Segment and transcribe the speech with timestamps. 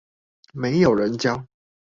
[0.53, 1.45] 沒有人教